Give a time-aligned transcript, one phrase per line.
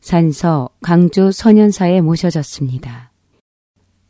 [0.00, 3.10] 산서 강주 소년사에 모셔졌습니다.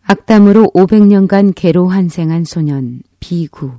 [0.03, 3.73] 악담으로 500년간 개로 환생한 소년 비구.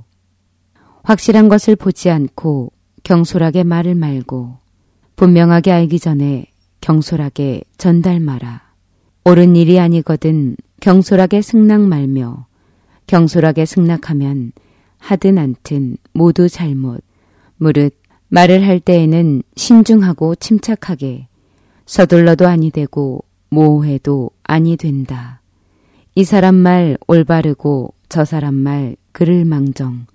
[1.02, 4.58] 확실한 것을 보지 않고 경솔하게 말을 말고
[5.16, 6.46] 분명하게 알기 전에
[6.80, 8.62] 경솔하게 전달 마라.
[9.24, 12.46] 옳은 일이 아니거든 경솔하게 승낙 말며
[13.06, 14.52] 경솔하게 승낙하면
[14.98, 17.02] 하든 않든 모두 잘못.
[17.56, 17.94] 무릇
[18.28, 21.28] 말을 할 때에는 신중하고 침착하게
[21.86, 25.40] 서둘러도 아니 되고 모호해도 아니 된다.
[26.14, 30.06] 이 사람 말 올바르고 저 사람 말 그를 망정.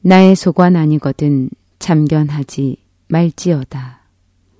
[0.00, 2.76] 나의 소관 아니거든 참견하지
[3.08, 4.00] 말지어다.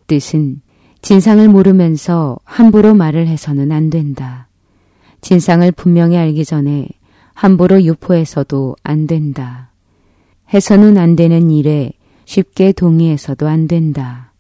[0.07, 0.63] 뜻은
[1.03, 4.49] 진상을 모르면서 함부로 말을 해서는 안 된다.
[5.21, 6.89] 진상을 분명히 알기 전에
[7.35, 9.71] 함부로 유포해서도 안 된다.
[10.53, 11.93] 해서는 안 되는 일에
[12.25, 14.33] 쉽게 동의해서도 안 된다.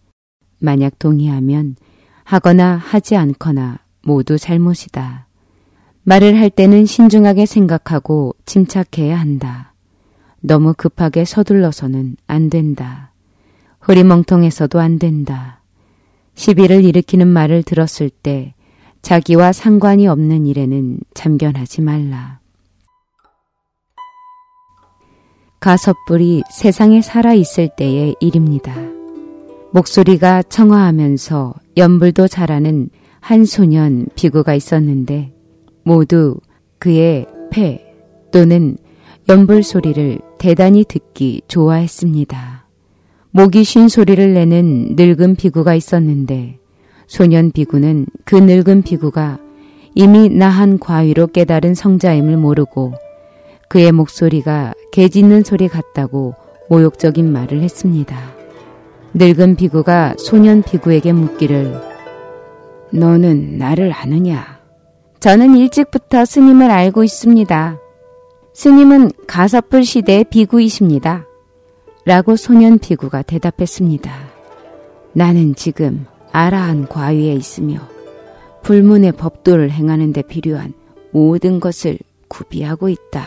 [0.59, 1.77] 만약 동의하면
[2.25, 5.27] 하거나 하지 않거나 모두 잘못이다.
[6.03, 9.73] 말을 할 때는 신중하게 생각하고 침착해야 한다.
[10.41, 13.13] 너무 급하게 서둘러서는 안 된다.
[13.81, 15.61] 흐리멍텅해서도 안 된다.
[16.35, 18.55] 시비를 일으키는 말을 들었을 때
[19.03, 22.41] 자기와 상관이 없는 일에는 참견하지 말라.
[25.61, 28.94] 가섭불이 세상에 살아있을 때의 일입니다.
[29.75, 35.33] 목소리가 청아하면서 연불도 잘하는 한 소년 비구가 있었는데
[35.83, 36.37] 모두
[36.79, 37.85] 그의 폐
[38.31, 38.77] 또는
[39.29, 42.69] 연불 소리를 대단히 듣기 좋아했습니다.
[43.33, 46.61] 목이 쉰 소리를 내는 늙은 비구가 있었는데
[47.09, 49.41] 소년 비구는 그 늙은 비구가
[49.97, 52.95] 이미 나한 과위로 깨달은 성자임을 모르고
[53.69, 56.37] 그의 목소리가 개 짖는 소리 같다고
[56.71, 58.34] 모욕적인 말을 했습니다.
[59.17, 61.81] 늙은 비구가 소년 비구에게 묻기를
[62.93, 64.59] 너는 나를 아느냐?
[65.21, 67.79] 저는 일찍부터 스님을 알고 있습니다.
[68.55, 71.27] 스님은 가섭불 시대의 비구이십니다.
[72.05, 74.13] 라고 소년 비구가 대답했습니다.
[75.13, 77.79] 나는 지금 아라한 과위에 있으며
[78.63, 80.75] 불문의 법도를 행하는 데 필요한
[81.13, 83.27] 모든 것을 구비하고 있다.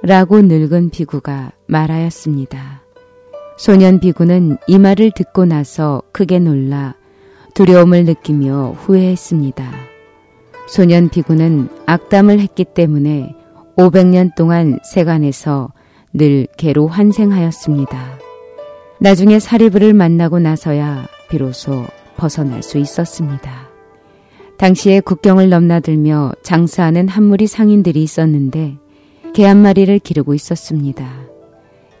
[0.00, 2.83] 라고 늙은 비구가 말하였습니다.
[3.56, 6.94] 소년 비구는 이 말을 듣고 나서 크게 놀라
[7.54, 9.70] 두려움을 느끼며 후회했습니다.
[10.66, 13.34] 소년 비구는 악담을 했기 때문에
[13.76, 15.72] 500년 동안 세간에서
[16.12, 18.18] 늘 개로 환생하였습니다.
[18.98, 21.84] 나중에 사리부를 만나고 나서야 비로소
[22.16, 23.68] 벗어날 수 있었습니다.
[24.58, 28.78] 당시에 국경을 넘나들며 장사하는 한 무리 상인들이 있었는데
[29.34, 31.23] 개 한 마리를 기르고 있었습니다.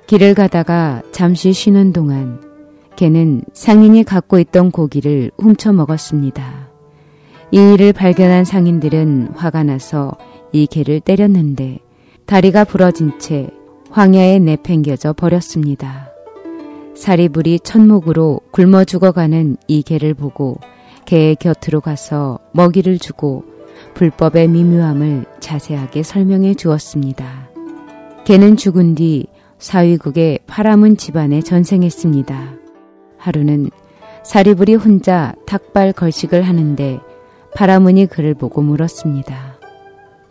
[0.06, 2.40] 길을 가다가 잠시 쉬는 동안
[2.96, 6.68] 개는 상인이 갖고 있던 고기를 훔쳐 먹었습니다.
[7.50, 10.12] 이 일을 발견한 상인들은 화가 나서
[10.52, 11.78] 이 개를 때렸는데
[12.26, 13.48] 다리가 부러진 채
[13.90, 16.10] 황야에 내팽겨져 버렸습니다.
[16.94, 20.58] 사리불이 천목으로 굶어 죽어가는 이 개를 보고
[21.06, 23.44] 개의 곁으로 가서 먹이를 주고
[23.94, 27.48] 불법의 미묘함을 자세하게 설명해 주었습니다.
[28.24, 29.26] 개는 죽은 뒤
[29.58, 32.52] 사위국의 파라문 집안에 전생했습니다.
[33.18, 33.70] 하루는
[34.24, 37.00] 사리불이 혼자 탁발 걸식을 하는데
[37.54, 39.58] 파라문이 그를 보고 물었습니다.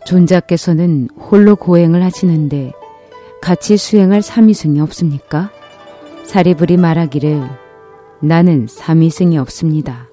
[0.06, 2.72] 존자께서는 홀로 고행을 하시는데
[3.40, 5.50] 같이 수행할 삼위승이 없습니까?
[6.24, 7.42] 사리불이 말하기를
[8.20, 10.08] 나는 삼위승이 없습니다.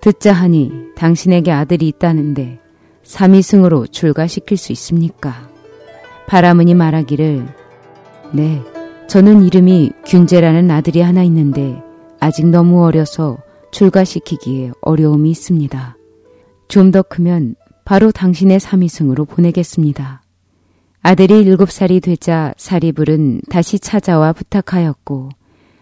[0.00, 2.58] 듣자 하니 당신에게 아들이 있다는데
[3.04, 5.48] 삼위승으로 출가시킬 수 있습니까?
[6.26, 7.61] 바라문이 말하기를
[8.34, 8.62] 네,
[9.08, 11.82] 저는 이름이 균제라는 아들이 하나 있는데
[12.18, 13.38] 아직 너무 어려서
[13.72, 15.96] 출가시키기에 어려움이 있습니다.
[16.68, 20.22] 좀 더 크면 바로 당신의 삼위승으로 보내겠습니다.
[21.02, 25.28] 아들이 일곱 살이 되자 사리불은 다시 찾아와 부탁하였고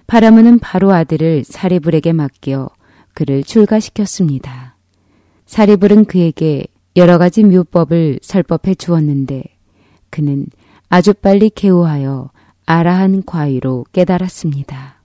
[0.08, 2.70] 파라문은 바로 아들을 사리불에게 맡겨
[3.14, 4.76] 그를 출가시켰습니다.
[5.46, 9.44] 사리불은 그에게 여러 가지 묘법을 설법해 주었는데
[10.08, 10.46] 그는
[10.88, 12.30] 아주 빨리 개우하여
[12.70, 15.02] 아라한 과위로 깨달았습니다.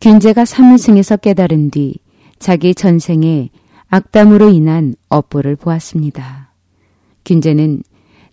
[0.00, 1.94] 균제가 삼위승에서 깨달은 뒤
[2.40, 3.50] 자기 전생에
[3.86, 6.52] 악담으로 인한 업보를 보았습니다.
[7.24, 7.84] 균제는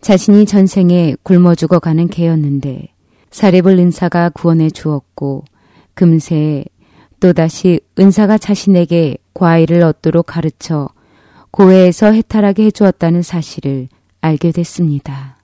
[0.02, 2.88] 자신이 전생에 굶어 죽어가는 개였는데
[3.30, 5.46] 사례볼 은사가 구원해 주었고
[5.94, 6.66] 금세
[7.20, 10.90] 또다시 은사가 자신에게 과일을 얻도록 가르쳐
[11.52, 13.90] 고해에서 해탈하게 해주었다는 사실을
[14.22, 15.38] 알게 됐습니다.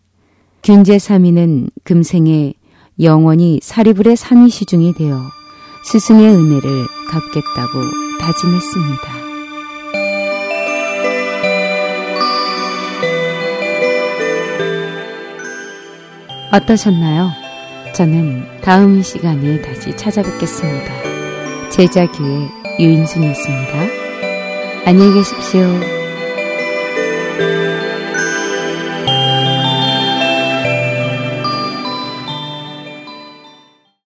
[0.63, 2.56] 균제 사미는 금생에
[3.01, 5.31] 영원히 사리불의 삼위시중이 되어
[5.83, 9.21] 스승의 은혜를 갚겠다고 다짐했습니다.
[16.53, 17.31] 어떠셨나요?
[17.95, 21.69] 저는 다음 시간에 다시 찾아뵙겠습니다.
[21.69, 22.50] 제자교회
[22.80, 23.74] 유인순이었습니다.
[24.86, 26.00] 안녕히 계십시오.